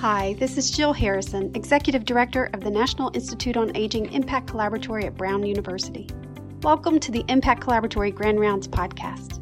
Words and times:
Hi, 0.00 0.34
this 0.38 0.56
is 0.56 0.70
Jill 0.70 0.94
Harrison, 0.94 1.54
Executive 1.54 2.06
Director 2.06 2.48
of 2.54 2.62
the 2.62 2.70
National 2.70 3.10
Institute 3.12 3.58
on 3.58 3.76
Aging 3.76 4.10
Impact 4.14 4.50
Collaboratory 4.50 5.04
at 5.04 5.14
Brown 5.14 5.44
University. 5.44 6.08
Welcome 6.62 6.98
to 7.00 7.12
the 7.12 7.22
Impact 7.28 7.62
Collaboratory 7.62 8.14
Grand 8.14 8.40
Rounds 8.40 8.66
podcast. 8.66 9.40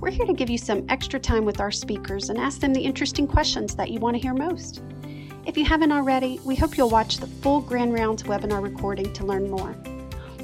We're 0.00 0.10
here 0.10 0.26
to 0.26 0.32
give 0.32 0.50
you 0.50 0.58
some 0.58 0.84
extra 0.88 1.20
time 1.20 1.44
with 1.44 1.60
our 1.60 1.70
speakers 1.70 2.28
and 2.28 2.40
ask 2.40 2.58
them 2.58 2.74
the 2.74 2.80
interesting 2.80 3.28
questions 3.28 3.76
that 3.76 3.92
you 3.92 4.00
want 4.00 4.16
to 4.16 4.20
hear 4.20 4.34
most. 4.34 4.82
If 5.46 5.56
you 5.56 5.64
haven't 5.64 5.92
already, 5.92 6.40
we 6.44 6.56
hope 6.56 6.76
you'll 6.76 6.90
watch 6.90 7.18
the 7.18 7.28
full 7.28 7.60
Grand 7.60 7.94
Rounds 7.94 8.24
webinar 8.24 8.60
recording 8.60 9.12
to 9.12 9.24
learn 9.24 9.48
more. 9.48 9.76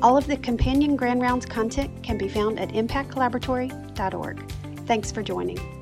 All 0.01 0.17
of 0.17 0.29
the 0.29 0.37
companion 0.37 0.95
Grand 0.95 1.21
Rounds 1.21 1.45
content 1.45 2.05
can 2.05 2.17
be 2.17 2.29
found 2.29 2.61
at 2.61 2.69
impactcollaboratory.org. 2.69 4.48
Thanks 4.87 5.11
for 5.11 5.25
joining. 5.25 5.76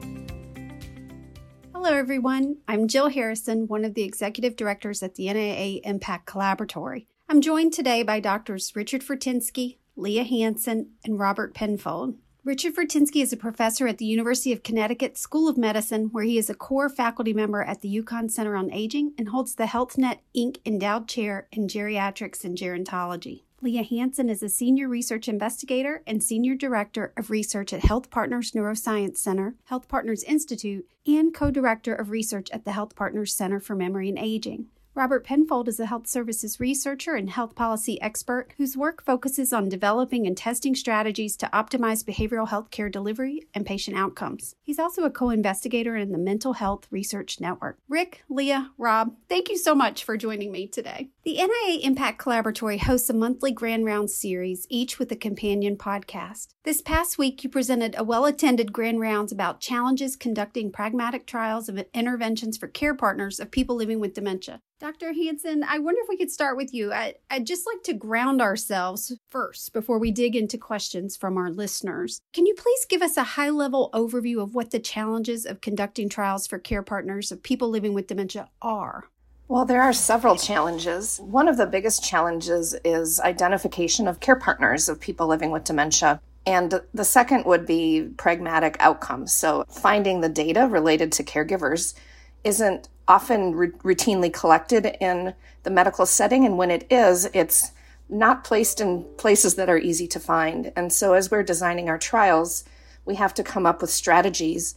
Hello, 1.85 1.99
everyone. 1.99 2.57
I'm 2.67 2.89
Jill 2.89 3.11
Harrison, 3.11 3.69
one 3.69 3.85
of 3.85 3.93
the 3.93 4.05
executive 4.05 4.57
directors 4.57 5.03
at 5.03 5.17
the 5.17 5.31
NIA 5.31 5.83
Impact 5.85 6.27
Collaboratory. 6.27 7.09
I'm 7.29 7.43
joined 7.43 7.75
today 7.75 8.03
by 8.03 8.21
doctors 8.21 8.75
Richard 8.75 9.03
Fortinsky, 9.03 9.77
Leah 9.95 10.25
Hanson, 10.25 10.93
and 11.05 11.19
Robert 11.19 11.53
Penfold. 11.53 12.17
Richard 12.43 12.75
Fortinsky 12.75 13.21
is 13.21 13.35
a 13.35 13.37
professor 13.37 13.87
at 13.87 13.99
the 13.99 14.07
University 14.07 14.51
of 14.51 14.63
Connecticut 14.63 15.19
School 15.19 15.47
of 15.47 15.59
Medicine, 15.59 16.09
where 16.11 16.25
he 16.25 16.39
is 16.39 16.49
a 16.49 16.55
core 16.55 16.89
faculty 16.89 17.35
member 17.35 17.63
at 17.63 17.83
the 17.83 18.03
UConn 18.03 18.31
Center 18.31 18.57
on 18.57 18.73
Aging 18.73 19.13
and 19.19 19.29
holds 19.29 19.55
the 19.55 19.65
HealthNet 19.65 20.21
Inc. 20.35 20.61
Endowed 20.65 21.07
Chair 21.07 21.49
in 21.53 21.69
Geriatrics 21.69 22.45
and 22.45 22.57
Gerontology. 22.57 23.43
Leah 23.65 23.83
Hanson 23.83 24.29
is 24.29 24.43
a 24.43 24.49
senior 24.51 24.89
research 24.89 25.27
investigator 25.27 26.03
and 26.07 26.23
senior 26.23 26.55
director 26.55 27.15
of 27.17 27.31
research 27.31 27.73
at 27.73 27.83
Health 27.83 28.11
Partners 28.11 28.53
Neuroscience 28.53 29.17
Center, 29.17 29.55
Health 29.65 29.89
Partners 29.89 30.23
Institute, 30.23 30.87
and 31.07 31.33
co 31.33 31.51
director 31.51 31.95
of 31.95 32.11
research 32.11 32.51
at 32.51 32.67
the 32.67 32.73
Health 32.73 32.95
Partners 32.95 33.35
Center 33.35 33.59
for 33.59 33.75
Memory 33.75 34.11
and 34.11 34.19
Aging. 34.19 34.67
Robert 34.95 35.25
Penfold 35.25 35.67
is 35.67 35.81
a 35.81 35.87
health 35.87 36.07
services 36.07 36.61
researcher 36.61 37.15
and 37.15 37.31
health 37.31 37.55
policy 37.55 37.99
expert 38.03 38.53
whose 38.59 38.77
work 38.77 39.03
focuses 39.03 39.51
on 39.51 39.71
developing 39.71 40.27
and 40.27 40.37
testing 40.37 40.75
strategies 40.75 41.35
to 41.39 41.47
optimize 41.47 42.05
behavioral 42.05 42.49
health 42.49 42.71
care 42.71 42.91
delivery 42.91 43.49
and 43.55 43.65
patient 43.65 43.97
outcomes. 43.97 44.57
He's 44.63 44.79
also 44.79 45.05
a 45.05 45.11
co 45.11 45.31
investigator 45.31 45.97
in 45.97 46.13
the 46.13 46.19
Mental 46.19 46.53
Health 46.53 46.87
Research 46.91 47.41
Network. 47.41 47.79
Rick, 47.89 48.25
Leah, 48.29 48.73
Rob, 48.77 49.17
thank 49.27 49.49
you 49.49 49.57
so 49.57 49.75
much 49.75 50.05
for 50.05 50.19
joining 50.19 50.53
me 50.53 50.67
today. 50.67 51.09
The 51.25 51.39
NIA 51.39 51.81
Impact 51.81 52.21
Collaboratory 52.21 52.79
hosts 52.79 53.09
a 53.09 53.15
monthly 53.15 53.51
Grand 53.51 53.87
Round 53.87 54.11
series, 54.11 54.67
each 54.69 54.99
with 54.99 55.11
a 55.11 55.17
companion 55.17 55.75
podcast. 55.75 56.49
This 56.65 56.83
past 56.83 57.17
week, 57.17 57.43
you 57.43 57.49
presented 57.49 57.95
a 57.97 58.05
well 58.05 58.27
attended 58.27 58.75
Grand 58.75 59.01
Rounds 59.01 59.33
about 59.33 59.59
challenges 59.59 60.17
conducting 60.17 60.71
pragmatic 60.71 61.27
trials 61.27 61.71
of 61.71 61.83
interventions 61.95 62.59
for 62.59 62.69
care 62.69 62.95
partners 62.95 63.41
of 63.41 63.51
people 63.51 63.75
living 63.75 64.01
with 64.01 64.13
dementia. 64.13 64.61
Dr. 64.79 65.15
Hanson, 65.15 65.65
I 65.67 65.79
wonder 65.79 66.03
if 66.03 66.11
we 66.11 66.19
could 66.19 66.31
start 66.31 66.59
with 66.59 66.75
you. 66.75 66.93
I, 66.93 67.15
would 67.33 67.47
just 67.47 67.67
like 67.67 67.83
to 67.85 67.95
ground 67.95 68.43
ourselves 68.43 69.11
first 69.31 69.73
before 69.73 69.99
we 69.99 70.11
dig 70.11 70.37
into 70.37 70.59
questions 70.59 71.17
from 71.17 71.39
our 71.39 71.51
listeners. 71.51 72.21
Can 72.35 72.45
you 72.45 72.55
please 72.55 72.85
give 72.85 73.01
us 73.01 73.17
a 73.17 73.25
high 73.25 73.49
level 73.49 73.89
overview 73.95 74.43
of 74.43 74.55
what 74.55 74.73
the 74.73 74.79
challenges 74.79 75.47
of 75.47 75.63
conducting 75.63 76.11
trials 76.11 76.47
for 76.47 76.59
care 76.59 76.83
partners 76.83 77.33
of 77.33 77.43
people 77.43 77.71
living 77.71 77.95
with 77.95 78.09
dementia 78.09 78.51
are? 78.61 79.09
Well, 79.47 79.67
there 79.67 79.83
are 79.83 79.93
several 79.93 80.37
challenges. 80.37 81.19
One 81.19 81.49
of 81.49 81.59
the 81.59 81.67
biggest 81.67 82.03
challenges 82.03 82.75
is 82.83 83.21
identification 83.21 84.09
of 84.09 84.21
care 84.21 84.37
partners 84.37 84.89
of 84.89 85.01
people 85.01 85.27
living 85.27 85.51
with 85.51 85.65
dementia. 85.65 86.21
And 86.47 86.81
the 86.95 87.05
second 87.05 87.45
would 87.45 87.67
be 87.67 88.09
pragmatic 88.17 88.77
outcomes. 88.81 89.35
So, 89.35 89.65
finding 89.69 90.21
the 90.21 90.31
data 90.31 90.67
related 90.67 91.13
to 91.13 91.25
caregivers 91.25 91.95
isn't 92.43 92.89
often 93.07 93.53
routinely 93.53 94.33
collected 94.33 94.97
in 95.01 95.35
the 95.63 95.71
medical 95.71 96.07
setting. 96.07 96.47
And 96.47 96.57
when 96.57 96.71
it 96.71 96.87
is, 96.91 97.29
it's 97.35 97.73
not 98.09 98.45
placed 98.45 98.81
in 98.81 99.05
places 99.19 99.57
that 99.57 99.69
are 99.69 99.79
easy 99.79 100.07
to 100.09 100.21
find. 100.21 100.73
And 100.75 100.91
so, 100.91 101.13
as 101.13 101.31
we're 101.31 101.43
designing 101.43 101.91
our 101.91 101.99
trials, 101.99 102.65
we 103.05 103.17
have 103.17 103.35
to 103.35 103.43
come 103.43 103.67
up 103.67 103.83
with 103.83 103.91
strategies 103.91 104.75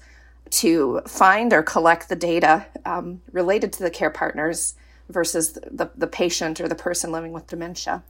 to 0.51 1.01
find 1.07 1.53
or 1.53 1.63
collect 1.63 2.09
the 2.09 2.15
data 2.15 2.65
um, 2.85 3.21
related 3.31 3.73
to 3.73 3.83
the 3.83 3.89
care 3.89 4.09
partners 4.09 4.75
versus 5.09 5.53
the, 5.53 5.89
the 5.95 6.07
patient 6.07 6.59
or 6.59 6.67
the 6.67 6.75
person 6.75 7.11
living 7.11 7.31
with 7.31 7.47
dementia. 7.47 8.03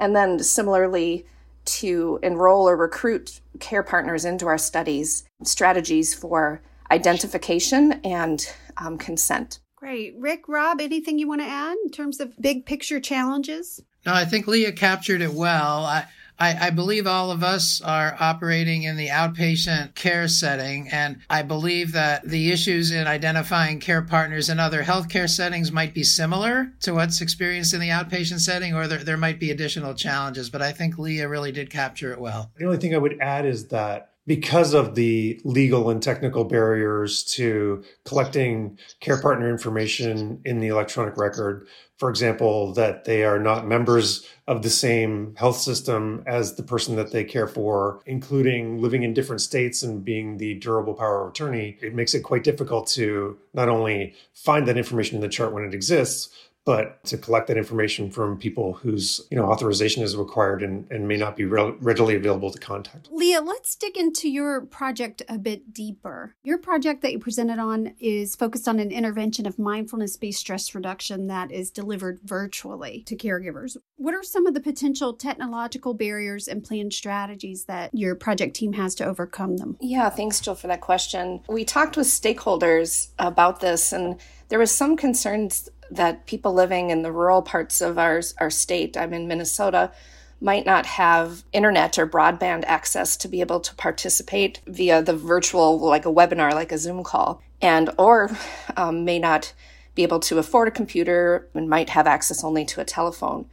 And 0.00 0.16
then, 0.16 0.38
similarly, 0.40 1.26
to 1.64 2.18
enroll 2.22 2.68
or 2.68 2.76
recruit 2.76 3.40
care 3.60 3.82
partners 3.82 4.24
into 4.24 4.46
our 4.46 4.58
studies, 4.58 5.24
strategies 5.44 6.12
for 6.14 6.60
identification 6.90 7.92
and 8.04 8.44
um, 8.76 8.98
consent. 8.98 9.60
Great. 9.76 10.14
Rick, 10.18 10.48
Rob, 10.48 10.80
anything 10.80 11.18
you 11.18 11.28
want 11.28 11.40
to 11.40 11.46
add 11.46 11.76
in 11.84 11.90
terms 11.90 12.20
of 12.20 12.40
big 12.40 12.66
picture 12.66 13.00
challenges? 13.00 13.80
No, 14.04 14.12
I 14.12 14.24
think 14.24 14.46
Leah 14.46 14.72
captured 14.72 15.22
it 15.22 15.32
well. 15.32 15.84
I, 15.84 16.06
I, 16.42 16.66
I, 16.66 16.70
believe 16.70 17.06
all 17.06 17.30
of 17.30 17.44
us 17.44 17.80
are 17.80 18.16
operating 18.18 18.82
in 18.82 18.96
the 18.96 19.06
outpatient 19.06 19.94
care 19.94 20.26
setting, 20.26 20.88
and 20.88 21.18
I 21.30 21.42
believe 21.42 21.92
that 21.92 22.28
the 22.28 22.50
issues 22.50 22.90
in 22.90 23.06
identifying 23.06 23.78
care 23.78 24.02
partners 24.02 24.48
in 24.48 24.58
other 24.58 24.82
healthcare 24.82 25.30
settings 25.30 25.70
might 25.70 25.94
be 25.94 26.02
similar 26.02 26.72
to 26.80 26.94
what's 26.94 27.20
experienced 27.20 27.74
in 27.74 27.80
the 27.80 27.90
outpatient 27.90 28.40
setting, 28.40 28.74
or 28.74 28.88
there, 28.88 29.04
there 29.04 29.16
might 29.16 29.38
be 29.38 29.52
additional 29.52 29.94
challenges. 29.94 30.50
But 30.50 30.62
I 30.62 30.72
think 30.72 30.98
Leah 30.98 31.28
really 31.28 31.52
did 31.52 31.70
capture 31.70 32.12
it 32.12 32.18
well. 32.18 32.50
The 32.58 32.64
only 32.64 32.78
thing 32.78 32.92
I 32.92 32.98
would 32.98 33.20
add 33.20 33.46
is 33.46 33.68
that 33.68 34.08
because 34.26 34.74
of 34.74 34.96
the 34.96 35.40
legal 35.44 35.90
and 35.90 36.02
technical 36.02 36.44
barriers 36.44 37.22
to 37.24 37.84
collecting 38.04 38.78
care 39.00 39.20
partner 39.20 39.48
information 39.48 40.40
in 40.44 40.58
the 40.58 40.68
electronic 40.68 41.16
record, 41.16 41.66
for 42.02 42.10
example, 42.10 42.72
that 42.72 43.04
they 43.04 43.22
are 43.22 43.38
not 43.38 43.64
members 43.64 44.26
of 44.48 44.62
the 44.62 44.70
same 44.70 45.36
health 45.36 45.56
system 45.56 46.24
as 46.26 46.56
the 46.56 46.62
person 46.64 46.96
that 46.96 47.12
they 47.12 47.22
care 47.22 47.46
for, 47.46 48.00
including 48.06 48.82
living 48.82 49.04
in 49.04 49.14
different 49.14 49.40
states 49.40 49.84
and 49.84 50.04
being 50.04 50.36
the 50.38 50.54
durable 50.54 50.94
power 50.94 51.22
of 51.22 51.30
attorney, 51.30 51.78
it 51.80 51.94
makes 51.94 52.12
it 52.12 52.24
quite 52.24 52.42
difficult 52.42 52.88
to 52.88 53.38
not 53.54 53.68
only 53.68 54.16
find 54.34 54.66
that 54.66 54.76
information 54.76 55.14
in 55.14 55.20
the 55.20 55.28
chart 55.28 55.52
when 55.52 55.62
it 55.62 55.74
exists, 55.74 56.28
but 56.64 57.02
to 57.04 57.18
collect 57.18 57.48
that 57.48 57.56
information 57.56 58.10
from 58.10 58.38
people 58.38 58.74
whose 58.74 59.20
you 59.30 59.36
know 59.36 59.44
authorization 59.50 60.02
is 60.02 60.16
required 60.16 60.62
and, 60.62 60.90
and 60.90 61.08
may 61.08 61.16
not 61.16 61.36
be 61.36 61.44
re- 61.44 61.74
readily 61.80 62.14
available 62.14 62.50
to 62.50 62.58
contact. 62.58 63.08
Leah, 63.10 63.40
let's 63.40 63.74
dig 63.74 63.96
into 63.96 64.28
your 64.28 64.60
project 64.60 65.22
a 65.28 65.38
bit 65.38 65.72
deeper. 65.72 66.36
Your 66.42 66.58
project 66.58 67.02
that 67.02 67.12
you 67.12 67.18
presented 67.18 67.58
on 67.58 67.94
is 67.98 68.36
focused 68.36 68.68
on 68.68 68.78
an 68.78 68.90
intervention 68.90 69.46
of 69.46 69.58
mindfulness-based 69.58 70.38
stress 70.38 70.74
reduction 70.74 71.26
that 71.26 71.50
is 71.50 71.70
delivered 71.70 72.20
virtually 72.24 73.02
to 73.06 73.16
caregivers. 73.16 73.76
What 73.96 74.14
are 74.14 74.22
some 74.22 74.46
of 74.46 74.54
the 74.54 74.60
potential 74.60 75.14
technological 75.14 75.94
barriers 75.94 76.48
and 76.48 76.62
planned 76.62 76.92
strategies 76.92 77.64
that 77.64 77.90
your 77.92 78.14
project 78.14 78.54
team 78.54 78.72
has 78.74 78.94
to 78.96 79.04
overcome 79.04 79.56
them? 79.56 79.76
Yeah, 79.80 80.08
thanks 80.10 80.40
Jill 80.40 80.54
for 80.54 80.68
that 80.68 80.80
question. 80.80 81.40
We 81.48 81.64
talked 81.64 81.96
with 81.96 82.06
stakeholders 82.06 83.08
about 83.18 83.60
this 83.60 83.92
and 83.92 84.20
there 84.48 84.58
was 84.58 84.70
some 84.70 84.98
concerns 84.98 85.70
that 85.94 86.26
people 86.26 86.52
living 86.52 86.90
in 86.90 87.02
the 87.02 87.12
rural 87.12 87.42
parts 87.42 87.80
of 87.80 87.98
our, 87.98 88.22
our 88.38 88.50
state, 88.50 88.96
I'm 88.96 89.12
in 89.12 89.28
Minnesota, 89.28 89.92
might 90.40 90.66
not 90.66 90.86
have 90.86 91.44
internet 91.52 91.98
or 91.98 92.06
broadband 92.06 92.64
access 92.64 93.16
to 93.18 93.28
be 93.28 93.40
able 93.40 93.60
to 93.60 93.74
participate 93.76 94.60
via 94.66 95.02
the 95.02 95.14
virtual, 95.14 95.78
like 95.78 96.04
a 96.04 96.12
webinar, 96.12 96.52
like 96.52 96.72
a 96.72 96.78
Zoom 96.78 97.04
call, 97.04 97.40
and 97.60 97.90
or 97.96 98.30
um, 98.76 99.04
may 99.04 99.18
not 99.18 99.52
be 99.94 100.02
able 100.02 100.18
to 100.18 100.38
afford 100.38 100.68
a 100.68 100.72
computer 100.72 101.48
and 101.54 101.68
might 101.68 101.90
have 101.90 102.06
access 102.06 102.42
only 102.42 102.64
to 102.64 102.80
a 102.80 102.84
telephone. 102.84 103.46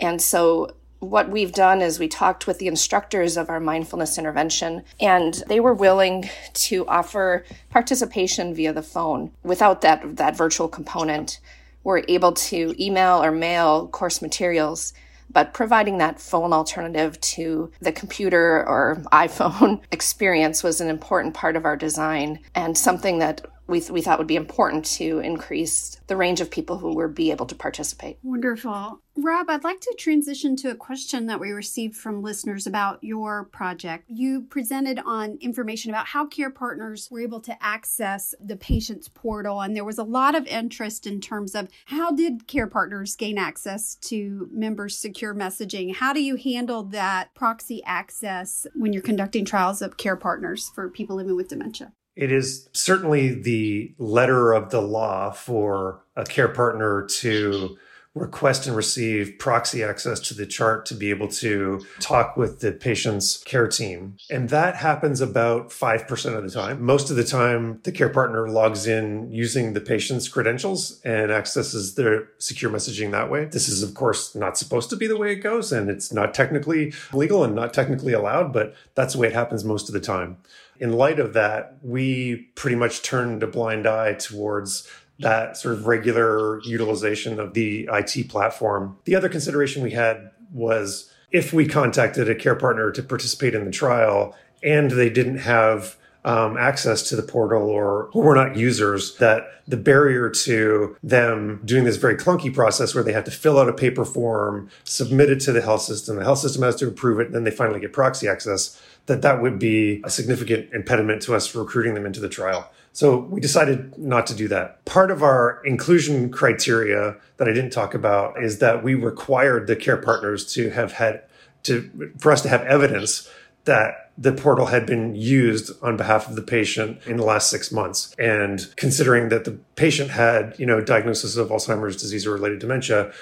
And 0.00 0.20
so 0.20 0.74
what 0.98 1.28
we've 1.28 1.52
done 1.52 1.82
is 1.82 1.98
we 1.98 2.08
talked 2.08 2.46
with 2.46 2.58
the 2.58 2.66
instructors 2.66 3.36
of 3.36 3.50
our 3.50 3.60
mindfulness 3.60 4.18
intervention, 4.18 4.82
and 5.00 5.42
they 5.46 5.60
were 5.60 5.74
willing 5.74 6.28
to 6.54 6.86
offer 6.88 7.44
participation 7.70 8.54
via 8.54 8.72
the 8.72 8.82
phone 8.82 9.30
without 9.42 9.82
that, 9.82 10.16
that 10.16 10.36
virtual 10.36 10.66
component 10.66 11.40
were 11.84 12.04
able 12.08 12.32
to 12.32 12.74
email 12.82 13.22
or 13.22 13.30
mail 13.30 13.86
course 13.88 14.20
materials 14.20 14.92
but 15.30 15.52
providing 15.52 15.98
that 15.98 16.20
phone 16.20 16.52
alternative 16.52 17.20
to 17.20 17.70
the 17.80 17.92
computer 17.92 18.66
or 18.66 19.02
iPhone 19.12 19.80
experience 19.90 20.62
was 20.62 20.80
an 20.80 20.88
important 20.88 21.34
part 21.34 21.56
of 21.56 21.64
our 21.64 21.76
design 21.76 22.38
and 22.54 22.76
something 22.76 23.18
that 23.18 23.44
we, 23.66 23.82
we 23.90 24.02
thought 24.02 24.18
would 24.18 24.26
be 24.26 24.36
important 24.36 24.84
to 24.84 25.20
increase 25.20 26.00
the 26.06 26.16
range 26.16 26.40
of 26.40 26.50
people 26.50 26.78
who 26.78 26.94
would 26.94 27.14
be 27.14 27.30
able 27.30 27.46
to 27.46 27.54
participate. 27.54 28.18
Wonderful. 28.22 29.00
Rob, 29.16 29.48
I'd 29.48 29.64
like 29.64 29.80
to 29.80 29.94
transition 29.96 30.56
to 30.56 30.70
a 30.70 30.74
question 30.74 31.26
that 31.26 31.38
we 31.38 31.52
received 31.52 31.96
from 31.96 32.20
listeners 32.20 32.66
about 32.66 33.02
your 33.02 33.44
project. 33.44 34.04
You 34.08 34.42
presented 34.42 35.00
on 35.06 35.38
information 35.40 35.90
about 35.90 36.06
how 36.06 36.26
care 36.26 36.50
partners 36.50 37.08
were 37.10 37.20
able 37.20 37.40
to 37.42 37.62
access 37.62 38.34
the 38.44 38.56
patient's 38.56 39.08
portal, 39.08 39.60
and 39.60 39.76
there 39.76 39.84
was 39.84 39.98
a 39.98 40.04
lot 40.04 40.34
of 40.34 40.46
interest 40.48 41.06
in 41.06 41.20
terms 41.20 41.54
of 41.54 41.68
how 41.86 42.10
did 42.10 42.48
care 42.48 42.66
partners 42.66 43.14
gain 43.14 43.38
access 43.38 43.94
to 43.96 44.48
members' 44.52 44.98
secure 44.98 45.34
messaging? 45.34 45.94
How 45.94 46.12
do 46.12 46.22
you 46.22 46.34
handle 46.36 46.82
that 46.84 47.34
proxy 47.34 47.82
access 47.84 48.66
when 48.74 48.92
you're 48.92 49.02
conducting 49.02 49.44
trials 49.44 49.80
of 49.80 49.96
care 49.96 50.16
partners 50.16 50.72
for 50.74 50.88
people 50.88 51.16
living 51.16 51.36
with 51.36 51.48
dementia? 51.48 51.92
It 52.16 52.30
is 52.30 52.68
certainly 52.72 53.34
the 53.34 53.94
letter 53.98 54.52
of 54.52 54.70
the 54.70 54.80
law 54.80 55.30
for 55.30 56.00
a 56.16 56.24
care 56.24 56.48
partner 56.48 57.06
to 57.20 57.76
request 58.14 58.66
and 58.66 58.76
receive 58.76 59.34
proxy 59.40 59.82
access 59.82 60.20
to 60.20 60.34
the 60.34 60.46
chart 60.46 60.86
to 60.86 60.94
be 60.94 61.10
able 61.10 61.26
to 61.26 61.84
talk 61.98 62.36
with 62.36 62.60
the 62.60 62.70
patient's 62.70 63.42
care 63.42 63.66
team. 63.66 64.16
And 64.30 64.48
that 64.50 64.76
happens 64.76 65.20
about 65.20 65.70
5% 65.70 66.36
of 66.36 66.44
the 66.44 66.50
time. 66.50 66.80
Most 66.80 67.10
of 67.10 67.16
the 67.16 67.24
time, 67.24 67.80
the 67.82 67.90
care 67.90 68.08
partner 68.08 68.48
logs 68.48 68.86
in 68.86 69.32
using 69.32 69.72
the 69.72 69.80
patient's 69.80 70.28
credentials 70.28 71.00
and 71.04 71.32
accesses 71.32 71.96
their 71.96 72.28
secure 72.38 72.70
messaging 72.70 73.10
that 73.10 73.30
way. 73.30 73.46
This 73.46 73.68
is, 73.68 73.82
of 73.82 73.94
course, 73.94 74.36
not 74.36 74.56
supposed 74.56 74.90
to 74.90 74.96
be 74.96 75.08
the 75.08 75.16
way 75.16 75.32
it 75.32 75.36
goes, 75.40 75.72
and 75.72 75.90
it's 75.90 76.12
not 76.12 76.34
technically 76.34 76.92
legal 77.12 77.42
and 77.42 77.56
not 77.56 77.74
technically 77.74 78.12
allowed, 78.12 78.52
but 78.52 78.76
that's 78.94 79.14
the 79.14 79.18
way 79.18 79.26
it 79.26 79.34
happens 79.34 79.64
most 79.64 79.88
of 79.88 79.92
the 79.92 80.00
time. 80.00 80.36
In 80.80 80.92
light 80.92 81.20
of 81.20 81.32
that, 81.34 81.78
we 81.82 82.48
pretty 82.54 82.76
much 82.76 83.02
turned 83.02 83.42
a 83.42 83.46
blind 83.46 83.86
eye 83.86 84.14
towards 84.14 84.88
that 85.20 85.56
sort 85.56 85.74
of 85.74 85.86
regular 85.86 86.60
utilization 86.62 87.38
of 87.38 87.54
the 87.54 87.88
IT 87.92 88.28
platform. 88.28 88.98
The 89.04 89.14
other 89.14 89.28
consideration 89.28 89.82
we 89.82 89.92
had 89.92 90.30
was 90.52 91.10
if 91.30 91.52
we 91.52 91.66
contacted 91.66 92.28
a 92.28 92.34
care 92.34 92.56
partner 92.56 92.90
to 92.90 93.02
participate 93.02 93.54
in 93.54 93.64
the 93.64 93.70
trial 93.70 94.36
and 94.62 94.90
they 94.90 95.10
didn't 95.10 95.38
have 95.38 95.96
um, 96.24 96.56
access 96.56 97.02
to 97.10 97.16
the 97.16 97.22
portal 97.22 97.68
or 97.68 98.08
who 98.12 98.20
were 98.20 98.34
not 98.34 98.56
users, 98.56 99.16
that 99.18 99.46
the 99.68 99.76
barrier 99.76 100.30
to 100.30 100.96
them 101.02 101.60
doing 101.64 101.84
this 101.84 101.96
very 101.96 102.16
clunky 102.16 102.52
process 102.52 102.94
where 102.94 103.04
they 103.04 103.12
have 103.12 103.24
to 103.24 103.30
fill 103.30 103.58
out 103.58 103.68
a 103.68 103.72
paper 103.72 104.04
form, 104.04 104.68
submit 104.84 105.30
it 105.30 105.40
to 105.40 105.52
the 105.52 105.60
health 105.60 105.82
system, 105.82 106.16
the 106.16 106.24
health 106.24 106.38
system 106.38 106.62
has 106.62 106.76
to 106.76 106.88
approve 106.88 107.20
it, 107.20 107.26
and 107.26 107.34
then 107.34 107.44
they 107.44 107.50
finally 107.50 107.80
get 107.80 107.92
proxy 107.92 108.26
access, 108.26 108.80
that 109.06 109.22
that 109.22 109.42
would 109.42 109.58
be 109.58 110.00
a 110.04 110.10
significant 110.10 110.72
impediment 110.72 111.20
to 111.22 111.34
us 111.34 111.54
recruiting 111.54 111.94
them 111.94 112.06
into 112.06 112.20
the 112.20 112.28
trial. 112.28 112.70
So 112.94 113.18
we 113.18 113.40
decided 113.40 113.98
not 113.98 114.26
to 114.28 114.34
do 114.34 114.46
that. 114.48 114.84
Part 114.84 115.10
of 115.10 115.22
our 115.22 115.60
inclusion 115.64 116.30
criteria 116.30 117.16
that 117.38 117.48
I 117.48 117.52
didn't 117.52 117.72
talk 117.72 117.92
about 117.92 118.40
is 118.42 118.60
that 118.60 118.84
we 118.84 118.94
required 118.94 119.66
the 119.66 119.74
care 119.76 119.96
partners 119.96 120.50
to 120.54 120.70
have 120.70 120.92
had 120.92 121.24
to 121.64 122.12
for 122.18 122.30
us 122.30 122.42
to 122.42 122.48
have 122.48 122.62
evidence 122.62 123.28
that 123.64 124.10
the 124.16 124.32
portal 124.32 124.66
had 124.66 124.86
been 124.86 125.14
used 125.14 125.72
on 125.82 125.96
behalf 125.96 126.28
of 126.28 126.36
the 126.36 126.42
patient 126.42 127.00
in 127.06 127.16
the 127.16 127.24
last 127.24 127.50
six 127.50 127.72
months. 127.72 128.14
And 128.18 128.66
considering 128.76 129.28
that 129.30 129.44
the 129.44 129.58
patient 129.74 130.10
had, 130.10 130.54
you 130.58 130.66
know, 130.66 130.80
diagnosis 130.80 131.36
of 131.36 131.48
Alzheimer's 131.48 132.00
disease 132.00 132.26
or 132.26 132.32
related 132.32 132.60
dementia, 132.60 133.12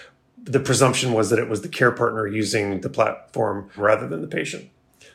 the 0.44 0.61
presumption 0.61 1.12
was 1.12 1.31
that 1.31 1.39
it 1.39 1.49
was 1.49 1.62
the 1.62 1.69
care 1.69 1.93
partner 1.93 2.27
using 2.27 2.81
the 2.81 2.91
platform 2.91 3.71
rather 3.77 4.06
than 4.06 4.21
the 4.21 4.27
patient. 4.27 4.69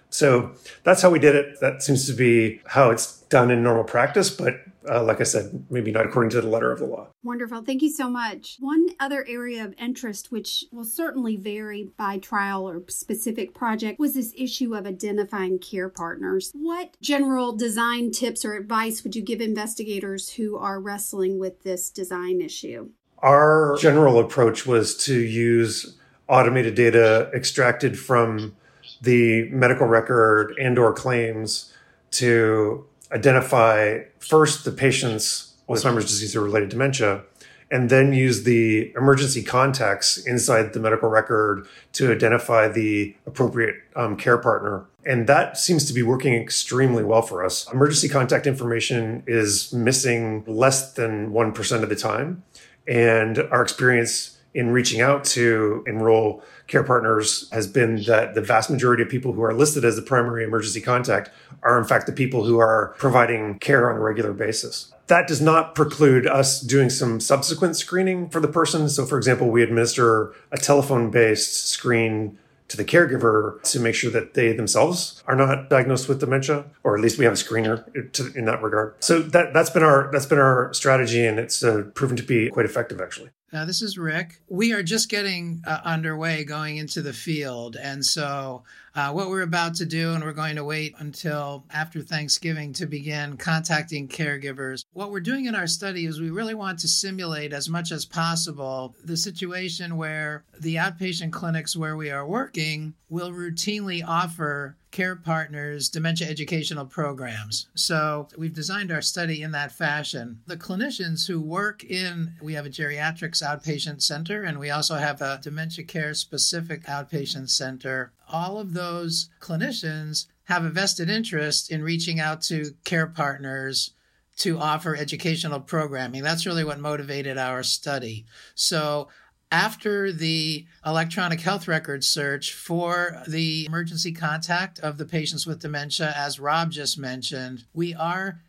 So 0.09 0.54
that's 0.83 1.01
how 1.01 1.09
we 1.09 1.19
did 1.19 1.36
it. 1.36 1.59
That 1.59 1.83
seems 1.83 2.07
to 2.07 2.13
be 2.13 2.62
how 2.65 2.92
it's 2.92 3.21
done 3.24 3.51
in 3.51 3.62
normal 3.62 3.83
practice, 3.83 4.30
but 4.30 4.62
uh, 4.89 5.04
like 5.04 5.19
I 5.19 5.24
said, 5.24 5.65
maybe 5.69 5.92
not 5.92 6.06
according 6.06 6.30
to 6.31 6.42
the 6.42 6.48
letter 6.48 6.71
of 6.71 6.80
the 6.80 6.86
law. 6.86 7.09
Wonderful. 7.24 7.62
Thank 7.63 7.81
you 7.81 7.89
so 7.89 8.09
much. 8.09 8.57
One 8.59 8.88
other 9.00 9.25
area 9.27 9.65
of 9.65 9.74
interest, 9.77 10.31
which 10.31 10.63
will 10.71 10.86
certainly 10.86 11.36
vary 11.36 11.89
by 11.98 12.19
trial 12.19 12.68
or 12.68 12.83
specific 12.88 13.54
project, 13.54 14.00
was 14.00 14.13
this 14.13 14.33
issue 14.38 14.75
of 14.75 14.86
identifying 14.86 15.59
care 15.59 15.89
partners. 15.89 16.51
What 16.54 16.95
general 17.01 17.56
design 17.56 18.12
tips 18.12 18.45
or 18.45 18.54
advice 18.54 19.04
would 19.04 19.15
you 19.15 19.21
give 19.21 19.42
investigators 19.42 20.30
who 20.30 20.57
are 20.57 20.80
wrestling 20.80 21.38
with 21.38 21.63
this 21.63 21.89
design 21.89 22.42
issue? 22.42 22.89
Our 23.19 23.75
general 23.80 24.19
approach 24.19 24.65
was 24.65 24.95
to 25.06 25.19
use 25.19 25.98
automated 26.30 26.75
data 26.75 27.31
extracted 27.33 27.98
from 27.98 28.56
the 29.01 29.49
medical 29.49 29.88
record 29.88 30.55
and 30.59 30.77
or 30.77 30.94
claims 30.94 31.73
to 32.11 32.85
identify 33.11 33.99
first 34.19 34.65
the 34.65 34.71
patient's 34.71 35.53
with 35.67 35.83
Alzheimer's 35.83 36.05
disease 36.05 36.35
or 36.35 36.41
related 36.41 36.69
dementia, 36.69 37.23
and 37.69 37.89
then 37.89 38.13
use 38.13 38.44
the 38.44 38.94
emergency 38.95 39.44
contacts 39.44 40.17
inside 40.25 40.73
the 40.73 40.79
medical 40.79 41.09
record 41.09 41.67
to 41.94 42.11
identify 42.11 42.67
the 42.67 43.15
appropriate 43.25 43.75
um, 43.95 44.15
care 44.15 44.38
partner. 44.38 44.85
And 45.05 45.27
that 45.27 45.57
seems 45.57 45.85
to 45.85 45.94
be 45.94 46.01
working 46.01 46.33
extremely 46.33 47.03
well 47.03 47.21
for 47.21 47.44
us. 47.44 47.69
Emergency 47.71 48.07
contact 48.07 48.47
information 48.47 49.23
is 49.27 49.73
missing 49.73 50.44
less 50.47 50.94
than 50.94 51.31
1% 51.31 51.83
of 51.83 51.89
the 51.89 51.95
time. 51.95 52.44
And 52.88 53.39
our 53.51 53.61
experience 53.61 54.36
in 54.57 54.71
reaching 54.71 55.01
out 55.01 55.24
to 55.24 55.83
enroll 55.86 56.44
care 56.65 56.83
partners 56.83 57.48
has 57.51 57.68
been 57.68 58.04
that 58.06 58.33
the 58.33 58.42
vast 58.42 58.71
majority 58.71 59.04
of 59.04 59.07
people 59.07 59.31
who 59.31 59.44
are 59.44 59.54
listed 59.54 59.86
as 59.86 59.95
the 59.95 60.01
primary 60.01 60.44
emergency 60.44 60.81
contact 60.81 61.30
are 61.62 61.77
in 61.77 61.86
fact 61.86 62.07
the 62.07 62.12
people 62.12 62.44
who 62.44 62.57
are 62.57 62.95
providing 62.98 63.59
care 63.59 63.88
on 63.88 63.95
a 63.95 64.00
regular 64.00 64.33
basis. 64.33 64.92
That 65.06 65.27
does 65.27 65.42
not 65.42 65.75
preclude 65.75 66.25
us 66.25 66.59
doing 66.59 66.89
some 66.89 67.19
subsequent 67.19 67.77
screening 67.77 68.30
for 68.30 68.39
the 68.42 68.48
person. 68.48 68.89
So, 68.89 69.06
for 69.06 69.18
example, 69.18 69.48
we 69.51 69.62
administer 69.62 70.33
a 70.51 70.57
telephone 70.57 71.12
based 71.12 71.68
screen 71.68 72.39
to 72.69 72.77
the 72.77 72.83
caregiver 72.83 73.62
to 73.62 73.80
make 73.80 73.94
sure 73.94 74.12
that 74.12 74.33
they 74.33 74.54
themselves 74.54 75.24
are 75.27 75.36
not 75.36 75.69
diagnosed 75.69 76.09
with 76.09 76.19
dementia, 76.19 76.65
or 76.83 76.98
at 76.98 77.01
least 77.01 77.19
we 77.19 77.25
have 77.25 77.33
a 77.33 77.38
screener 77.38 78.12
to, 78.13 78.33
in 78.33 78.45
that 78.45 78.62
regard. 78.62 78.95
So 79.00 79.21
that 79.21 79.54
that's 79.54 79.69
been 79.69 79.83
our 79.83 80.09
that's 80.12 80.25
been 80.25 80.39
our 80.39 80.74
strategy, 80.74 81.25
and 81.25 81.38
it's 81.39 81.63
uh, 81.63 81.83
proven 81.94 82.18
to 82.18 82.24
be 82.24 82.50
quite 82.50 82.65
effective, 82.65 83.00
actually. 83.00 83.30
Now, 83.53 83.63
this 83.63 83.81
is 83.81 83.97
Rick. 83.97 84.41
We 84.49 84.73
are 84.73 84.83
just 84.83 85.09
getting 85.09 85.63
uh, 85.65 85.79
underway 85.85 86.44
going 86.44 86.77
into 86.77 87.01
the 87.01 87.13
field. 87.13 87.77
And 87.77 88.05
so, 88.05 88.63
uh, 88.97 89.11
what 89.11 89.29
we're 89.29 89.44
about 89.44 89.75
to 89.75 89.85
do, 89.85 90.13
and 90.13 90.23
we're 90.23 90.33
going 90.33 90.55
to 90.55 90.63
wait 90.63 90.95
until 90.97 91.63
after 91.71 92.01
Thanksgiving 92.01 92.73
to 92.73 92.88
begin 92.88 93.38
contacting 93.38 94.07
caregivers. 94.07 94.85
What 94.91 95.11
we're 95.11 95.19
doing 95.19 95.45
in 95.45 95.53
our 95.53 95.67
study 95.67 96.07
is 96.07 96.19
we 96.19 96.31
really 96.31 96.55
want 96.55 96.79
to 96.79 96.88
simulate 96.88 97.53
as 97.53 97.69
much 97.69 97.91
as 97.91 98.05
possible 98.05 98.95
the 99.03 99.15
situation 99.15 99.97
where 99.97 100.45
the 100.59 100.77
outpatient 100.77 101.31
clinics 101.31 101.75
where 101.75 101.95
we 101.95 102.09
are 102.09 102.27
working 102.27 102.95
will 103.07 103.31
routinely 103.31 104.03
offer 104.05 104.75
care 104.91 105.15
partners 105.15 105.89
dementia 105.89 106.27
educational 106.27 106.85
programs. 106.85 107.67
So 107.75 108.27
we've 108.38 108.53
designed 108.53 108.91
our 108.91 109.01
study 109.01 109.44
in 109.44 109.51
that 109.51 109.71
fashion. 109.71 110.41
The 110.47 110.57
clinicians 110.57 111.27
who 111.27 111.39
work 111.39 111.83
in, 111.83 112.33
we 112.41 112.53
have 112.53 112.65
a 112.65 112.69
geriatrics 112.69 113.44
outpatient 113.44 114.01
center 114.01 114.44
and 114.44 114.59
we 114.59 114.69
also 114.69 114.95
have 114.95 115.21
a 115.21 115.39
dementia 115.41 115.85
care 115.85 116.13
specific 116.13 116.85
outpatient 116.85 117.49
center. 117.49 118.11
All 118.29 118.59
of 118.59 118.74
those 118.74 119.29
clinicians 119.39 120.27
have 120.45 120.63
a 120.63 120.69
vested 120.69 121.09
interest 121.09 121.71
in 121.71 121.83
reaching 121.83 122.19
out 122.19 122.41
to 122.44 122.74
care 122.83 123.07
partners 123.07 123.91
to 124.38 124.59
offer 124.59 124.95
educational 124.95 125.59
programming. 125.59 126.24
That's 126.24 126.45
really 126.45 126.63
what 126.63 126.79
motivated 126.79 127.38
our 127.38 127.63
study. 127.63 128.25
So 128.56 129.09
after 129.51 130.11
the 130.11 130.66
electronic 130.85 131.42
health 131.42 131.68
record 131.68 132.04
search 132.04 132.54
for 132.54 133.23
the 133.28 133.66
emergency 133.66 134.11
contact 134.11 134.80
of 134.80 134.97
the 134.97 135.06
patients 135.06 135.47
with 135.47 135.61
dementia, 135.61 136.13
as 136.16 136.40
Rob 136.40 136.71
just 136.71 136.97
mentioned, 136.97 137.63
we 137.73 137.94
are 137.95 138.42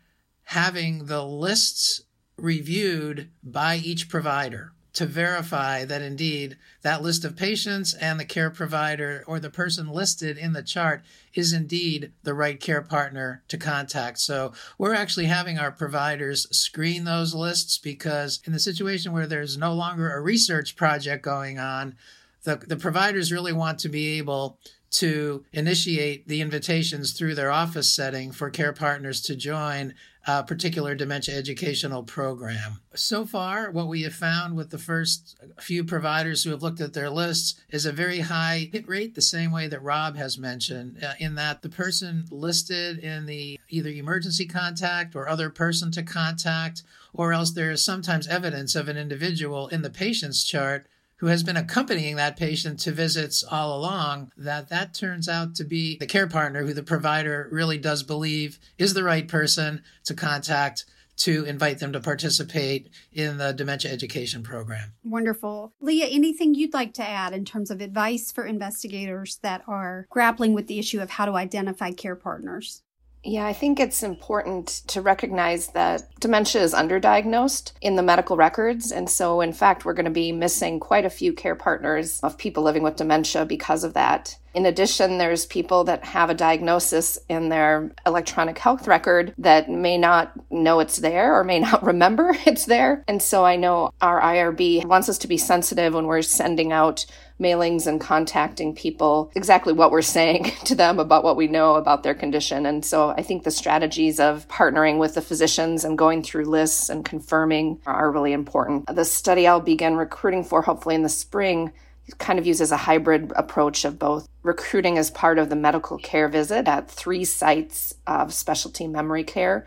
having 0.43 1.05
the 1.05 1.23
lists 1.23 2.03
reviewed 2.37 3.29
by 3.43 3.77
each 3.77 4.09
provider 4.09 4.73
to 4.93 5.05
verify 5.05 5.85
that 5.85 6.01
indeed 6.01 6.57
that 6.81 7.01
list 7.01 7.23
of 7.23 7.35
patients 7.35 7.93
and 7.93 8.19
the 8.19 8.25
care 8.25 8.49
provider 8.49 9.23
or 9.27 9.39
the 9.39 9.49
person 9.49 9.89
listed 9.89 10.37
in 10.37 10.53
the 10.53 10.63
chart 10.63 11.03
is 11.33 11.53
indeed 11.53 12.11
the 12.23 12.33
right 12.33 12.59
care 12.59 12.81
partner 12.81 13.43
to 13.47 13.57
contact. 13.57 14.19
So 14.19 14.53
we're 14.77 14.95
actually 14.95 15.25
having 15.25 15.59
our 15.59 15.71
providers 15.71 16.47
screen 16.55 17.03
those 17.03 17.35
lists 17.35 17.77
because 17.77 18.39
in 18.45 18.53
the 18.53 18.59
situation 18.59 19.13
where 19.13 19.27
there's 19.27 19.57
no 19.57 19.73
longer 19.73 20.11
a 20.11 20.21
research 20.21 20.75
project 20.75 21.23
going 21.23 21.59
on, 21.59 21.95
the, 22.43 22.55
the 22.55 22.77
providers 22.77 23.31
really 23.31 23.53
want 23.53 23.79
to 23.79 23.89
be 23.89 24.17
able 24.17 24.57
to 24.91 25.45
initiate 25.53 26.27
the 26.27 26.41
invitations 26.41 27.13
through 27.13 27.35
their 27.35 27.51
office 27.51 27.93
setting 27.93 28.31
for 28.31 28.49
care 28.49 28.73
partners 28.73 29.21
to 29.21 29.35
join 29.35 29.93
a 30.27 30.43
particular 30.43 30.95
dementia 30.95 31.35
educational 31.35 32.03
program. 32.03 32.79
So 32.93 33.25
far, 33.25 33.71
what 33.71 33.87
we 33.87 34.03
have 34.03 34.13
found 34.13 34.55
with 34.55 34.69
the 34.69 34.77
first 34.77 35.37
few 35.59 35.83
providers 35.83 36.43
who 36.43 36.51
have 36.51 36.61
looked 36.61 36.81
at 36.81 36.93
their 36.93 37.09
lists 37.09 37.59
is 37.69 37.85
a 37.85 37.91
very 37.91 38.19
high 38.19 38.69
hit 38.71 38.87
rate, 38.87 39.15
the 39.15 39.21
same 39.21 39.51
way 39.51 39.67
that 39.67 39.81
Rob 39.81 40.17
has 40.17 40.37
mentioned, 40.37 41.03
uh, 41.03 41.13
in 41.19 41.35
that 41.35 41.61
the 41.61 41.69
person 41.69 42.25
listed 42.29 42.99
in 42.99 43.25
the 43.25 43.59
either 43.69 43.89
emergency 43.89 44.45
contact 44.45 45.15
or 45.15 45.27
other 45.27 45.49
person 45.49 45.91
to 45.91 46.03
contact, 46.03 46.83
or 47.13 47.33
else 47.33 47.51
there 47.51 47.71
is 47.71 47.83
sometimes 47.83 48.27
evidence 48.27 48.75
of 48.75 48.87
an 48.87 48.97
individual 48.97 49.67
in 49.69 49.81
the 49.81 49.89
patient's 49.89 50.43
chart 50.43 50.87
who 51.19 51.27
has 51.27 51.43
been 51.43 51.57
accompanying 51.57 52.15
that 52.15 52.37
patient 52.37 52.79
to 52.79 52.91
visits 52.91 53.43
all 53.43 53.77
along, 53.77 54.31
that 54.37 54.69
that 54.69 54.93
turns 54.93 55.27
out 55.27 55.55
to 55.55 55.63
be 55.63 55.97
the 55.97 56.07
care 56.07 56.27
partner 56.27 56.65
who 56.65 56.73
the 56.73 56.83
provider 56.83 57.47
really 57.51 57.77
does 57.77 58.03
believe 58.03 58.57
is 58.77 58.93
the 58.93 59.03
right 59.03 59.27
person 59.27 59.83
to 60.05 60.13
contact 60.13 60.85
to 61.17 61.43
invite 61.43 61.79
them 61.79 61.91
to 61.91 61.99
participate 61.99 62.89
in 63.11 63.37
the 63.37 63.51
dementia 63.51 63.91
education 63.91 64.41
program. 64.41 64.93
Wonderful. 65.03 65.73
Leah, 65.81 66.07
anything 66.07 66.55
you'd 66.55 66.73
like 66.73 66.93
to 66.93 67.05
add 67.05 67.33
in 67.33 67.43
terms 67.43 67.69
of 67.69 67.81
advice 67.81 68.31
for 68.31 68.45
investigators 68.45 69.37
that 69.43 69.61
are 69.67 70.07
grappling 70.09 70.53
with 70.53 70.67
the 70.67 70.79
issue 70.79 71.01
of 71.01 71.09
how 71.09 71.25
to 71.25 71.33
identify 71.33 71.91
care 71.91 72.15
partners? 72.15 72.83
Yeah, 73.23 73.45
I 73.45 73.53
think 73.53 73.79
it's 73.79 74.01
important 74.01 74.67
to 74.87 75.01
recognize 75.01 75.67
that 75.69 76.03
dementia 76.21 76.61
is 76.61 76.73
underdiagnosed 76.73 77.73
in 77.81 77.95
the 77.95 78.03
medical 78.03 78.37
records. 78.37 78.93
And 78.93 79.09
so, 79.09 79.41
in 79.41 79.51
fact, 79.51 79.83
we're 79.83 79.93
going 79.93 80.05
to 80.05 80.11
be 80.11 80.31
missing 80.31 80.79
quite 80.79 81.05
a 81.05 81.09
few 81.09 81.33
care 81.33 81.55
partners 81.55 82.21
of 82.21 82.37
people 82.37 82.63
living 82.63 82.83
with 82.83 82.95
dementia 82.95 83.45
because 83.45 83.83
of 83.83 83.93
that. 83.93 84.37
In 84.53 84.65
addition, 84.65 85.17
there's 85.17 85.45
people 85.45 85.83
that 85.85 86.03
have 86.03 86.29
a 86.29 86.33
diagnosis 86.33 87.19
in 87.29 87.49
their 87.49 87.91
electronic 88.05 88.57
health 88.57 88.87
record 88.87 89.33
that 89.37 89.69
may 89.69 89.97
not 89.97 90.31
know 90.51 90.79
it's 90.79 90.97
there 90.97 91.37
or 91.37 91.43
may 91.43 91.59
not 91.59 91.83
remember 91.83 92.35
it's 92.45 92.65
there. 92.65 93.03
And 93.07 93.21
so 93.21 93.45
I 93.45 93.55
know 93.55 93.91
our 94.01 94.21
IRB 94.21 94.85
wants 94.85 95.09
us 95.09 95.17
to 95.19 95.27
be 95.27 95.37
sensitive 95.37 95.93
when 95.93 96.07
we're 96.07 96.21
sending 96.21 96.71
out 96.71 97.05
mailings 97.39 97.87
and 97.87 98.01
contacting 98.01 98.75
people 98.75 99.31
exactly 99.33 99.71
what 99.71 99.91
we're 99.91 100.01
saying 100.01 100.43
to 100.65 100.75
them 100.75 100.99
about 100.99 101.23
what 101.23 101.37
we 101.37 101.47
know 101.47 101.75
about 101.75 102.03
their 102.03 102.13
condition. 102.13 102.65
And 102.65 102.83
so 102.83 103.09
I 103.11 103.21
think 103.21 103.43
the 103.43 103.51
strategies 103.51 104.19
of 104.19 104.47
partnering 104.49 104.97
with 104.97 105.13
the 105.13 105.21
physicians 105.21 105.85
and 105.85 105.97
going 105.97 106.21
through 106.21 106.45
lists 106.45 106.89
and 106.89 107.05
confirming 107.05 107.79
are 107.85 108.11
really 108.11 108.33
important. 108.33 108.93
The 108.93 109.05
study 109.05 109.47
I'll 109.47 109.61
begin 109.61 109.95
recruiting 109.95 110.43
for 110.43 110.61
hopefully 110.61 110.95
in 110.95 111.03
the 111.03 111.09
spring 111.09 111.71
kind 112.17 112.39
of 112.39 112.47
uses 112.47 112.71
a 112.71 112.77
hybrid 112.77 113.31
approach 113.35 113.85
of 113.85 113.99
both 113.99 114.27
recruiting 114.43 114.97
as 114.97 115.11
part 115.11 115.37
of 115.37 115.49
the 115.49 115.55
medical 115.55 115.97
care 115.97 116.27
visit 116.27 116.67
at 116.67 116.89
three 116.89 117.25
sites 117.25 117.93
of 118.07 118.33
specialty 118.33 118.87
memory 118.87 119.23
care 119.23 119.65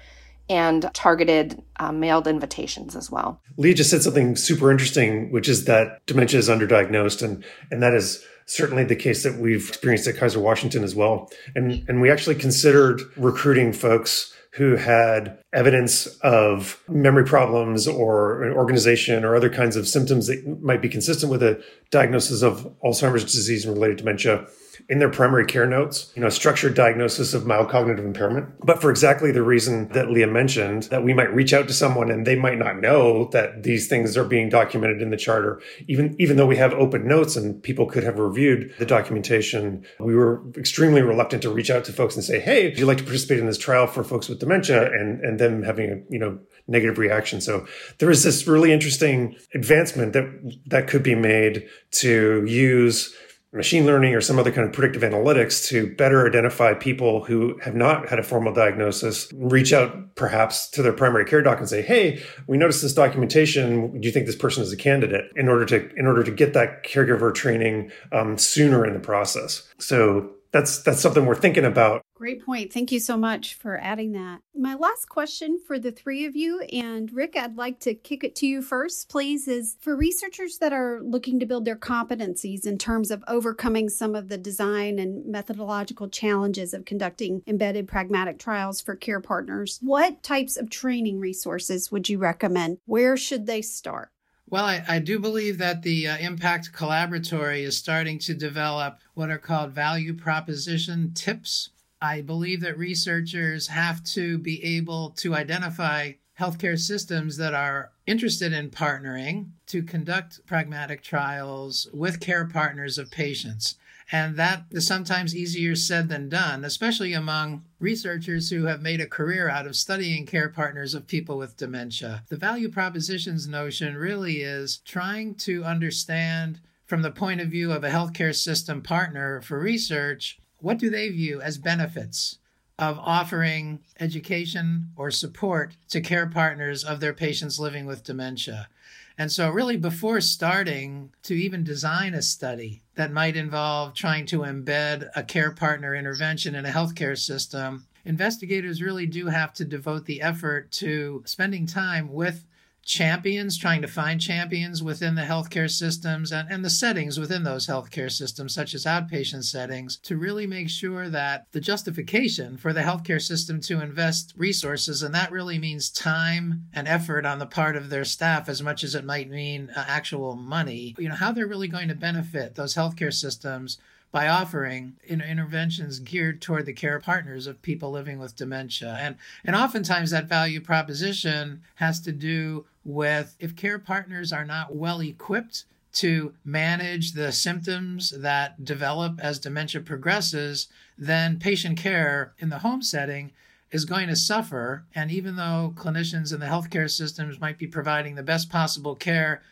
and 0.48 0.90
targeted 0.92 1.62
uh, 1.78 1.92
mailed 1.92 2.26
invitations 2.26 2.96
as 2.96 3.10
well. 3.10 3.40
Lee 3.56 3.74
just 3.74 3.90
said 3.90 4.02
something 4.02 4.36
super 4.36 4.70
interesting, 4.70 5.30
which 5.30 5.48
is 5.48 5.64
that 5.64 6.04
dementia 6.06 6.38
is 6.38 6.48
underdiagnosed, 6.48 7.22
and 7.22 7.44
and 7.70 7.82
that 7.82 7.94
is 7.94 8.24
certainly 8.46 8.84
the 8.84 8.96
case 8.96 9.22
that 9.22 9.38
we've 9.38 9.68
experienced 9.68 10.06
at 10.08 10.16
Kaiser 10.16 10.40
Washington 10.40 10.84
as 10.84 10.94
well. 10.94 11.30
And 11.54 11.84
and 11.88 12.00
we 12.00 12.10
actually 12.10 12.34
considered 12.34 13.00
recruiting 13.16 13.72
folks 13.72 14.34
who 14.54 14.76
had 14.76 15.38
evidence 15.54 16.06
of 16.18 16.82
memory 16.88 17.24
problems 17.24 17.88
or 17.88 18.42
an 18.42 18.52
organization 18.52 19.24
or 19.24 19.34
other 19.34 19.48
kinds 19.48 19.76
of 19.76 19.88
symptoms 19.88 20.26
that 20.26 20.60
might 20.62 20.82
be 20.82 20.88
consistent 20.88 21.32
with 21.32 21.42
a 21.42 21.62
diagnosis 21.90 22.42
of 22.42 22.70
Alzheimer's 22.84 23.24
disease 23.24 23.64
and 23.64 23.74
related 23.74 23.98
dementia 23.98 24.46
in 24.88 24.98
their 24.98 25.10
primary 25.10 25.46
care 25.46 25.66
notes, 25.66 26.12
you 26.14 26.22
know, 26.22 26.28
structured 26.28 26.74
diagnosis 26.74 27.34
of 27.34 27.46
mild 27.46 27.68
cognitive 27.68 28.04
impairment. 28.04 28.48
But 28.64 28.80
for 28.80 28.90
exactly 28.90 29.32
the 29.32 29.42
reason 29.42 29.88
that 29.88 30.10
Leah 30.10 30.26
mentioned, 30.26 30.84
that 30.84 31.04
we 31.04 31.14
might 31.14 31.32
reach 31.34 31.52
out 31.52 31.68
to 31.68 31.74
someone 31.74 32.10
and 32.10 32.26
they 32.26 32.36
might 32.36 32.58
not 32.58 32.80
know 32.80 33.28
that 33.32 33.62
these 33.62 33.88
things 33.88 34.16
are 34.16 34.24
being 34.24 34.48
documented 34.48 35.02
in 35.02 35.10
the 35.10 35.16
charter, 35.16 35.60
even, 35.88 36.16
even 36.18 36.36
though 36.36 36.46
we 36.46 36.56
have 36.56 36.72
open 36.74 37.06
notes 37.06 37.36
and 37.36 37.62
people 37.62 37.86
could 37.86 38.04
have 38.04 38.18
reviewed 38.18 38.74
the 38.78 38.86
documentation, 38.86 39.84
we 40.00 40.14
were 40.14 40.42
extremely 40.56 41.02
reluctant 41.02 41.42
to 41.42 41.50
reach 41.50 41.70
out 41.70 41.84
to 41.84 41.92
folks 41.92 42.14
and 42.14 42.24
say, 42.24 42.40
Hey, 42.40 42.68
would 42.68 42.78
you 42.78 42.86
like 42.86 42.98
to 42.98 43.04
participate 43.04 43.38
in 43.38 43.46
this 43.46 43.58
trial 43.58 43.86
for 43.86 44.04
folks 44.04 44.28
with 44.28 44.40
dementia? 44.40 44.90
And, 44.92 45.20
and 45.20 45.38
them 45.38 45.62
having 45.62 45.90
a, 45.90 46.12
you 46.12 46.18
know, 46.18 46.38
negative 46.68 46.98
reaction. 46.98 47.40
So 47.40 47.66
there 47.98 48.10
is 48.10 48.22
this 48.22 48.46
really 48.46 48.72
interesting 48.72 49.36
advancement 49.54 50.12
that, 50.12 50.58
that 50.66 50.88
could 50.88 51.02
be 51.02 51.14
made 51.14 51.68
to 51.92 52.44
use 52.46 53.14
machine 53.52 53.84
learning 53.84 54.14
or 54.14 54.20
some 54.20 54.38
other 54.38 54.50
kind 54.50 54.66
of 54.66 54.72
predictive 54.72 55.02
analytics 55.02 55.68
to 55.68 55.94
better 55.94 56.26
identify 56.26 56.72
people 56.72 57.24
who 57.24 57.58
have 57.62 57.74
not 57.74 58.08
had 58.08 58.18
a 58.18 58.22
formal 58.22 58.52
diagnosis, 58.52 59.30
reach 59.34 59.72
out 59.72 60.14
perhaps 60.14 60.68
to 60.70 60.82
their 60.82 60.92
primary 60.92 61.24
care 61.24 61.42
doc 61.42 61.58
and 61.58 61.68
say, 61.68 61.82
Hey, 61.82 62.22
we 62.46 62.56
noticed 62.56 62.82
this 62.82 62.94
documentation. 62.94 64.00
Do 64.00 64.06
you 64.06 64.12
think 64.12 64.26
this 64.26 64.36
person 64.36 64.62
is 64.62 64.72
a 64.72 64.76
candidate 64.76 65.30
in 65.36 65.48
order 65.48 65.66
to, 65.66 65.94
in 65.96 66.06
order 66.06 66.22
to 66.22 66.30
get 66.30 66.54
that 66.54 66.84
caregiver 66.84 67.34
training 67.34 67.90
um, 68.10 68.38
sooner 68.38 68.86
in 68.86 68.94
the 68.94 69.00
process? 69.00 69.68
So 69.78 70.30
that's, 70.52 70.82
that's 70.82 71.00
something 71.00 71.26
we're 71.26 71.34
thinking 71.34 71.64
about 71.64 72.02
Great 72.22 72.46
point. 72.46 72.72
Thank 72.72 72.92
you 72.92 73.00
so 73.00 73.16
much 73.16 73.54
for 73.54 73.80
adding 73.80 74.12
that. 74.12 74.42
My 74.54 74.76
last 74.76 75.08
question 75.08 75.58
for 75.66 75.80
the 75.80 75.90
three 75.90 76.24
of 76.24 76.36
you, 76.36 76.60
and 76.72 77.12
Rick, 77.12 77.34
I'd 77.36 77.56
like 77.56 77.80
to 77.80 77.94
kick 77.94 78.22
it 78.22 78.36
to 78.36 78.46
you 78.46 78.62
first, 78.62 79.08
please, 79.08 79.48
is 79.48 79.76
for 79.80 79.96
researchers 79.96 80.58
that 80.58 80.72
are 80.72 81.00
looking 81.02 81.40
to 81.40 81.46
build 81.46 81.64
their 81.64 81.74
competencies 81.74 82.64
in 82.64 82.78
terms 82.78 83.10
of 83.10 83.24
overcoming 83.26 83.88
some 83.88 84.14
of 84.14 84.28
the 84.28 84.38
design 84.38 85.00
and 85.00 85.26
methodological 85.26 86.08
challenges 86.08 86.72
of 86.72 86.84
conducting 86.84 87.42
embedded 87.48 87.88
pragmatic 87.88 88.38
trials 88.38 88.80
for 88.80 88.94
care 88.94 89.20
partners, 89.20 89.80
what 89.82 90.22
types 90.22 90.56
of 90.56 90.70
training 90.70 91.18
resources 91.18 91.90
would 91.90 92.08
you 92.08 92.18
recommend? 92.18 92.78
Where 92.86 93.16
should 93.16 93.46
they 93.46 93.62
start? 93.62 94.10
Well, 94.52 94.66
I, 94.66 94.84
I, 94.86 94.98
do 94.98 95.18
believe 95.18 95.56
that 95.56 95.80
the 95.80 96.08
uh, 96.08 96.18
Impact 96.18 96.74
Collaboratory 96.74 97.62
is 97.62 97.78
starting 97.78 98.18
to 98.18 98.34
develop 98.34 98.98
what 99.14 99.30
are 99.30 99.38
called 99.38 99.72
value 99.72 100.12
proposition 100.12 101.14
tips. 101.14 101.70
I 102.02 102.20
believe 102.20 102.60
that 102.60 102.76
researchers 102.76 103.68
have 103.68 104.04
to 104.12 104.36
be 104.36 104.62
able 104.62 105.12
to 105.16 105.34
identify 105.34 106.12
healthcare 106.42 106.78
systems 106.78 107.36
that 107.36 107.54
are 107.54 107.92
interested 108.04 108.52
in 108.52 108.68
partnering 108.68 109.50
to 109.66 109.80
conduct 109.80 110.44
pragmatic 110.44 111.00
trials 111.00 111.86
with 111.94 112.18
care 112.18 112.44
partners 112.44 112.98
of 112.98 113.12
patients. 113.12 113.76
And 114.10 114.36
that 114.36 114.64
is 114.72 114.84
sometimes 114.84 115.36
easier 115.36 115.76
said 115.76 116.08
than 116.08 116.28
done, 116.28 116.64
especially 116.64 117.12
among 117.12 117.64
researchers 117.78 118.50
who 118.50 118.64
have 118.64 118.82
made 118.82 119.00
a 119.00 119.06
career 119.06 119.48
out 119.48 119.66
of 119.66 119.76
studying 119.76 120.26
care 120.26 120.48
partners 120.48 120.94
of 120.94 121.06
people 121.06 121.38
with 121.38 121.56
dementia. 121.56 122.24
The 122.28 122.36
value 122.36 122.68
propositions 122.68 123.46
notion 123.46 123.96
really 123.96 124.42
is 124.42 124.78
trying 124.84 125.36
to 125.36 125.62
understand 125.62 126.58
from 126.84 127.02
the 127.02 127.12
point 127.12 127.40
of 127.40 127.48
view 127.48 127.70
of 127.70 127.84
a 127.84 127.90
healthcare 127.90 128.34
system 128.34 128.82
partner 128.82 129.40
for 129.40 129.60
research 129.60 130.40
what 130.58 130.78
do 130.78 130.90
they 130.90 131.08
view 131.08 131.40
as 131.40 131.56
benefits 131.56 132.38
of 132.82 132.98
offering 132.98 133.78
education 134.00 134.88
or 134.96 135.12
support 135.12 135.76
to 135.88 136.00
care 136.00 136.26
partners 136.26 136.82
of 136.82 136.98
their 136.98 137.12
patients 137.12 137.60
living 137.60 137.86
with 137.86 138.02
dementia? 138.02 138.68
And 139.16 139.30
so, 139.30 139.50
really, 139.50 139.76
before 139.76 140.20
starting 140.20 141.12
to 141.22 141.34
even 141.34 141.62
design 141.62 142.12
a 142.12 142.22
study 142.22 142.82
that 142.96 143.12
might 143.12 143.36
involve 143.36 143.94
trying 143.94 144.26
to 144.26 144.40
embed 144.40 145.08
a 145.14 145.22
care 145.22 145.52
partner 145.52 145.94
intervention 145.94 146.56
in 146.56 146.66
a 146.66 146.70
healthcare 146.70 147.16
system, 147.16 147.86
investigators 148.04 148.82
really 148.82 149.06
do 149.06 149.26
have 149.26 149.52
to 149.54 149.64
devote 149.64 150.06
the 150.06 150.20
effort 150.20 150.72
to 150.72 151.22
spending 151.24 151.66
time 151.66 152.12
with 152.12 152.44
champions, 152.84 153.56
trying 153.56 153.82
to 153.82 153.88
find 153.88 154.20
champions 154.20 154.82
within 154.82 155.14
the 155.14 155.22
healthcare 155.22 155.70
systems 155.70 156.32
and, 156.32 156.50
and 156.50 156.64
the 156.64 156.70
settings 156.70 157.18
within 157.18 157.44
those 157.44 157.66
healthcare 157.66 158.10
systems, 158.10 158.54
such 158.54 158.74
as 158.74 158.84
outpatient 158.84 159.44
settings, 159.44 159.96
to 159.98 160.16
really 160.16 160.46
make 160.46 160.68
sure 160.68 161.08
that 161.08 161.46
the 161.52 161.60
justification 161.60 162.56
for 162.56 162.72
the 162.72 162.80
healthcare 162.80 163.20
system 163.20 163.60
to 163.60 163.80
invest 163.80 164.34
resources, 164.36 165.02
and 165.02 165.14
that 165.14 165.30
really 165.30 165.58
means 165.58 165.90
time 165.90 166.64
and 166.72 166.88
effort 166.88 167.24
on 167.24 167.38
the 167.38 167.46
part 167.46 167.76
of 167.76 167.90
their 167.90 168.04
staff 168.04 168.48
as 168.48 168.62
much 168.62 168.82
as 168.82 168.94
it 168.94 169.04
might 169.04 169.30
mean 169.30 169.70
uh, 169.70 169.84
actual 169.86 170.34
money, 170.34 170.94
you 170.98 171.08
know, 171.08 171.14
how 171.14 171.32
they're 171.32 171.46
really 171.46 171.68
going 171.68 171.88
to 171.88 171.94
benefit 171.94 172.54
those 172.54 172.74
healthcare 172.74 173.12
systems 173.12 173.78
by 174.12 174.28
offering 174.28 174.94
interventions 175.08 175.98
geared 175.98 176.42
toward 176.42 176.66
the 176.66 176.72
care 176.72 177.00
partners 177.00 177.46
of 177.46 177.62
people 177.62 177.90
living 177.90 178.18
with 178.18 178.36
dementia. 178.36 178.96
And, 179.00 179.16
and 179.42 179.56
oftentimes 179.56 180.10
that 180.10 180.28
value 180.28 180.60
proposition 180.60 181.62
has 181.76 181.98
to 182.02 182.12
do 182.12 182.66
with 182.84 183.34
if 183.40 183.56
care 183.56 183.78
partners 183.78 184.32
are 184.32 184.44
not 184.44 184.76
well 184.76 185.00
equipped 185.00 185.64
to 185.94 186.34
manage 186.44 187.12
the 187.12 187.32
symptoms 187.32 188.10
that 188.10 188.64
develop 188.64 189.18
as 189.20 189.38
dementia 189.38 189.80
progresses, 189.80 190.68
then 190.98 191.38
patient 191.38 191.78
care 191.78 192.32
in 192.38 192.50
the 192.50 192.58
home 192.58 192.82
setting 192.82 193.32
is 193.70 193.84
going 193.86 194.08
to 194.08 194.16
suffer. 194.16 194.84
And 194.94 195.10
even 195.10 195.36
though 195.36 195.72
clinicians 195.74 196.32
in 196.32 196.40
the 196.40 196.46
healthcare 196.46 196.90
systems 196.90 197.40
might 197.40 197.58
be 197.58 197.66
providing 197.66 198.14
the 198.14 198.22
best 198.22 198.50
possible 198.50 198.94
care 198.94 199.42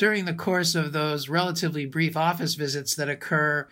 during 0.00 0.24
the 0.24 0.32
course 0.32 0.74
of 0.74 0.94
those 0.94 1.28
relatively 1.28 1.84
brief 1.84 2.16
office 2.16 2.54
visits 2.54 2.94
that 2.94 3.10
occur, 3.10 3.68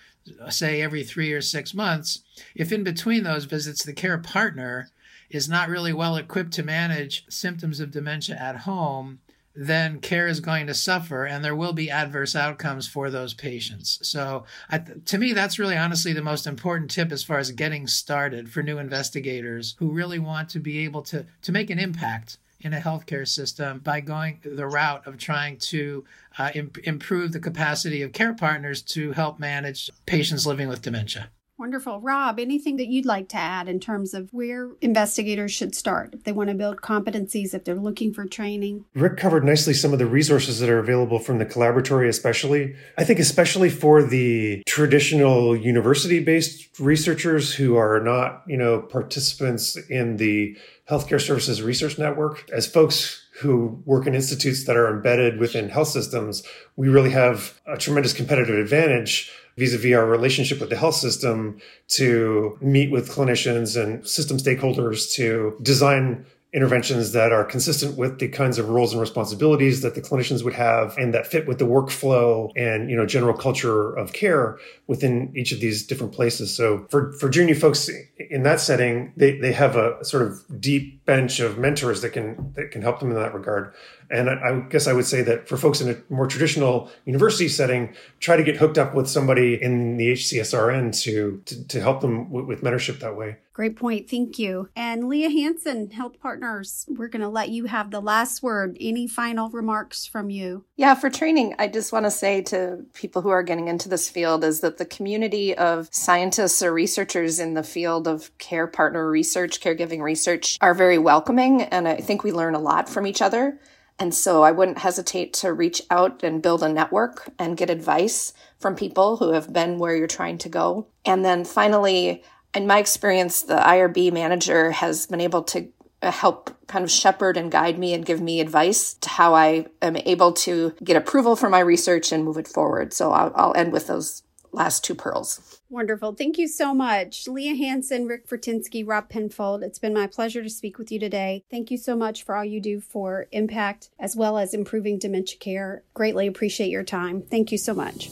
say, 0.50 0.82
every 0.82 1.02
three 1.02 1.32
or 1.32 1.40
six 1.40 1.72
months, 1.72 2.22
if 2.54 2.70
in 2.70 2.84
between 2.84 3.22
those 3.24 3.46
visits 3.46 3.82
the 3.82 3.94
care 3.94 4.18
partner 4.18 4.90
is 5.30 5.48
not 5.48 5.70
really 5.70 5.90
well 5.90 6.16
equipped 6.16 6.52
to 6.52 6.62
manage 6.62 7.24
symptoms 7.30 7.80
of 7.80 7.90
dementia 7.90 8.36
at 8.36 8.56
home, 8.56 9.20
then 9.54 10.00
care 10.00 10.28
is 10.28 10.40
going 10.40 10.66
to 10.66 10.74
suffer 10.74 11.24
and 11.24 11.42
there 11.42 11.56
will 11.56 11.72
be 11.72 11.90
adverse 11.90 12.36
outcomes 12.36 12.86
for 12.86 13.08
those 13.08 13.32
patients. 13.32 13.98
So, 14.02 14.44
I, 14.68 14.80
to 14.80 15.16
me, 15.16 15.32
that's 15.32 15.58
really 15.58 15.78
honestly 15.78 16.12
the 16.12 16.20
most 16.20 16.46
important 16.46 16.90
tip 16.90 17.10
as 17.10 17.24
far 17.24 17.38
as 17.38 17.52
getting 17.52 17.86
started 17.86 18.50
for 18.50 18.62
new 18.62 18.76
investigators 18.76 19.76
who 19.78 19.92
really 19.92 20.18
want 20.18 20.50
to 20.50 20.60
be 20.60 20.80
able 20.84 21.00
to, 21.04 21.24
to 21.40 21.52
make 21.52 21.70
an 21.70 21.78
impact 21.78 22.36
in 22.60 22.74
a 22.74 22.80
healthcare 22.80 23.26
system 23.26 23.78
by 23.78 24.00
going 24.00 24.40
the 24.44 24.66
route 24.66 25.06
of 25.06 25.16
trying 25.16 25.56
to 25.58 26.04
uh, 26.38 26.50
imp- 26.54 26.78
improve 26.78 27.32
the 27.32 27.40
capacity 27.40 28.02
of 28.02 28.12
care 28.12 28.34
partners 28.34 28.82
to 28.82 29.12
help 29.12 29.38
manage 29.38 29.90
patients 30.06 30.46
living 30.46 30.68
with 30.68 30.82
dementia. 30.82 31.30
Wonderful. 31.58 32.00
Rob, 32.00 32.38
anything 32.38 32.76
that 32.76 32.86
you'd 32.86 33.04
like 33.04 33.28
to 33.30 33.36
add 33.36 33.68
in 33.68 33.80
terms 33.80 34.14
of 34.14 34.32
where 34.32 34.70
investigators 34.80 35.50
should 35.50 35.74
start 35.74 36.14
if 36.14 36.22
they 36.22 36.30
want 36.30 36.50
to 36.50 36.54
build 36.54 36.82
competencies, 36.82 37.52
if 37.52 37.64
they're 37.64 37.74
looking 37.74 38.14
for 38.14 38.26
training? 38.26 38.84
Rick 38.94 39.16
covered 39.16 39.44
nicely 39.44 39.74
some 39.74 39.92
of 39.92 39.98
the 39.98 40.06
resources 40.06 40.60
that 40.60 40.70
are 40.70 40.78
available 40.78 41.18
from 41.18 41.38
the 41.38 41.46
collaboratory, 41.46 42.06
especially. 42.06 42.76
I 42.96 43.02
think, 43.02 43.18
especially 43.18 43.70
for 43.70 44.04
the 44.04 44.62
traditional 44.68 45.56
university 45.56 46.22
based 46.22 46.78
researchers 46.78 47.52
who 47.52 47.74
are 47.74 47.98
not, 47.98 48.44
you 48.46 48.56
know, 48.56 48.80
participants 48.80 49.76
in 49.90 50.16
the 50.16 50.56
healthcare 50.88 51.20
services 51.20 51.60
research 51.60 51.98
network, 51.98 52.48
as 52.50 52.68
folks 52.68 53.26
who 53.40 53.82
work 53.84 54.06
in 54.06 54.14
institutes 54.14 54.64
that 54.64 54.76
are 54.76 54.92
embedded 54.92 55.38
within 55.38 55.68
health 55.68 55.88
systems, 55.88 56.42
we 56.76 56.88
really 56.88 57.10
have 57.10 57.60
a 57.66 57.76
tremendous 57.76 58.12
competitive 58.12 58.56
advantage 58.56 59.30
vis-a-vis 59.58 59.94
our 59.94 60.06
relationship 60.06 60.60
with 60.60 60.70
the 60.70 60.76
health 60.76 60.94
system 60.94 61.58
to 61.88 62.56
meet 62.60 62.90
with 62.90 63.10
clinicians 63.10 63.80
and 63.80 64.06
system 64.06 64.38
stakeholders 64.38 65.12
to 65.14 65.56
design 65.62 66.24
interventions 66.54 67.12
that 67.12 67.30
are 67.30 67.44
consistent 67.44 67.98
with 67.98 68.20
the 68.20 68.28
kinds 68.28 68.58
of 68.58 68.70
roles 68.70 68.92
and 68.92 69.00
responsibilities 69.00 69.82
that 69.82 69.94
the 69.94 70.00
clinicians 70.00 70.42
would 70.42 70.54
have 70.54 70.96
and 70.96 71.12
that 71.12 71.26
fit 71.26 71.46
with 71.46 71.58
the 71.58 71.66
workflow 71.66 72.50
and 72.56 72.88
you 72.88 72.96
know 72.96 73.04
general 73.04 73.36
culture 73.36 73.94
of 73.94 74.14
care 74.14 74.58
within 74.86 75.30
each 75.36 75.52
of 75.52 75.60
these 75.60 75.86
different 75.86 76.14
places. 76.14 76.54
So 76.54 76.86
for 76.88 77.12
for 77.12 77.28
junior 77.28 77.54
folks 77.54 77.90
in 78.30 78.44
that 78.44 78.60
setting 78.60 79.12
they 79.14 79.38
they 79.38 79.52
have 79.52 79.76
a 79.76 80.02
sort 80.02 80.22
of 80.22 80.42
deep 80.58 81.04
bench 81.04 81.38
of 81.38 81.58
mentors 81.58 82.00
that 82.00 82.10
can 82.10 82.54
that 82.56 82.70
can 82.70 82.80
help 82.80 83.00
them 83.00 83.10
in 83.10 83.16
that 83.16 83.34
regard 83.34 83.74
and 84.10 84.30
I, 84.30 84.34
I 84.34 84.60
guess 84.68 84.86
I 84.86 84.92
would 84.92 85.06
say 85.06 85.22
that 85.22 85.48
for 85.48 85.56
folks 85.56 85.80
in 85.80 85.90
a 85.90 86.12
more 86.12 86.26
traditional 86.26 86.90
university 87.04 87.48
setting, 87.48 87.94
try 88.20 88.36
to 88.36 88.42
get 88.42 88.56
hooked 88.56 88.78
up 88.78 88.94
with 88.94 89.08
somebody 89.08 89.60
in 89.60 89.96
the 89.96 90.12
HCSRN 90.12 90.98
to 91.02 91.42
to, 91.44 91.68
to 91.68 91.80
help 91.80 92.00
them 92.00 92.24
w- 92.24 92.46
with 92.46 92.62
mentorship 92.62 93.00
that 93.00 93.16
way. 93.16 93.36
Great 93.58 93.74
point. 93.74 94.08
Thank 94.08 94.38
you. 94.38 94.68
And 94.76 95.08
Leah 95.08 95.30
Hanson, 95.30 95.90
Health 95.90 96.20
Partners, 96.20 96.86
we're 96.88 97.08
going 97.08 97.22
to 97.22 97.28
let 97.28 97.48
you 97.48 97.64
have 97.64 97.90
the 97.90 97.98
last 97.98 98.40
word. 98.40 98.76
Any 98.80 99.08
final 99.08 99.50
remarks 99.50 100.06
from 100.06 100.30
you? 100.30 100.64
Yeah, 100.76 100.94
for 100.94 101.10
training, 101.10 101.56
I 101.58 101.66
just 101.66 101.92
want 101.92 102.06
to 102.06 102.10
say 102.12 102.40
to 102.42 102.84
people 102.94 103.20
who 103.20 103.30
are 103.30 103.42
getting 103.42 103.66
into 103.66 103.88
this 103.88 104.08
field 104.08 104.44
is 104.44 104.60
that 104.60 104.78
the 104.78 104.84
community 104.84 105.58
of 105.58 105.88
scientists 105.90 106.62
or 106.62 106.72
researchers 106.72 107.40
in 107.40 107.54
the 107.54 107.64
field 107.64 108.06
of 108.06 108.30
care 108.38 108.68
partner 108.68 109.10
research, 109.10 109.60
caregiving 109.60 110.02
research 110.02 110.56
are 110.60 110.72
very 110.72 110.98
welcoming. 110.98 111.62
And 111.62 111.88
I 111.88 111.96
think 111.96 112.22
we 112.22 112.30
learn 112.30 112.54
a 112.54 112.60
lot 112.60 112.88
from 112.88 113.08
each 113.08 113.20
other. 113.20 113.58
And 113.98 114.14
so 114.14 114.42
I 114.42 114.52
wouldn't 114.52 114.78
hesitate 114.78 115.32
to 115.34 115.52
reach 115.52 115.82
out 115.90 116.22
and 116.22 116.42
build 116.42 116.62
a 116.62 116.68
network 116.68 117.30
and 117.38 117.56
get 117.56 117.70
advice 117.70 118.32
from 118.58 118.76
people 118.76 119.16
who 119.16 119.32
have 119.32 119.52
been 119.52 119.78
where 119.78 119.96
you're 119.96 120.06
trying 120.06 120.38
to 120.38 120.48
go. 120.48 120.86
And 121.04 121.24
then 121.24 121.44
finally, 121.44 122.22
in 122.54 122.66
my 122.66 122.78
experience, 122.78 123.42
the 123.42 123.56
IRB 123.56 124.12
manager 124.12 124.70
has 124.70 125.06
been 125.06 125.20
able 125.20 125.42
to 125.44 125.68
uh, 126.00 126.12
help 126.12 126.56
kind 126.68 126.84
of 126.84 126.90
shepherd 126.90 127.36
and 127.36 127.50
guide 127.50 127.78
me 127.78 127.92
and 127.92 128.06
give 128.06 128.20
me 128.20 128.40
advice 128.40 128.94
to 128.94 129.08
how 129.08 129.34
I 129.34 129.66
am 129.82 129.96
able 129.96 130.32
to 130.34 130.74
get 130.82 130.96
approval 130.96 131.34
for 131.34 131.48
my 131.48 131.58
research 131.58 132.12
and 132.12 132.24
move 132.24 132.36
it 132.36 132.46
forward. 132.46 132.92
So 132.92 133.10
I'll, 133.12 133.32
I'll 133.34 133.56
end 133.56 133.72
with 133.72 133.88
those 133.88 134.22
last 134.52 134.84
two 134.84 134.94
pearls. 134.94 135.60
Wonderful. 135.70 136.14
Thank 136.14 136.38
you 136.38 136.48
so 136.48 136.74
much. 136.74 137.28
Leah 137.28 137.54
Hanson, 137.54 138.06
Rick 138.06 138.28
Fortinsky, 138.28 138.86
Rob 138.86 139.08
Penfold. 139.08 139.62
It's 139.62 139.78
been 139.78 139.94
my 139.94 140.06
pleasure 140.06 140.42
to 140.42 140.50
speak 140.50 140.78
with 140.78 140.90
you 140.90 140.98
today. 140.98 141.44
Thank 141.50 141.70
you 141.70 141.78
so 141.78 141.96
much 141.96 142.24
for 142.24 142.34
all 142.34 142.44
you 142.44 142.60
do 142.60 142.80
for 142.80 143.26
impact 143.32 143.90
as 143.98 144.16
well 144.16 144.38
as 144.38 144.54
improving 144.54 144.98
dementia 144.98 145.38
care. 145.38 145.82
Greatly 145.94 146.26
appreciate 146.26 146.70
your 146.70 146.84
time. 146.84 147.22
Thank 147.22 147.52
you 147.52 147.58
so 147.58 147.74
much. 147.74 148.08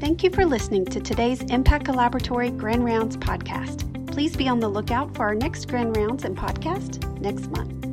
Thank 0.00 0.24
you 0.24 0.30
for 0.30 0.44
listening 0.44 0.84
to 0.86 1.00
today's 1.00 1.42
Impact 1.42 1.86
Collaboratory 1.86 2.56
Grand 2.56 2.84
Rounds 2.84 3.16
podcast. 3.16 3.88
Please 4.10 4.36
be 4.36 4.48
on 4.48 4.60
the 4.60 4.68
lookout 4.68 5.14
for 5.14 5.22
our 5.24 5.34
next 5.34 5.68
Grand 5.68 5.96
Rounds 5.96 6.24
and 6.24 6.36
podcast 6.36 7.20
next 7.20 7.50
month. 7.50 7.91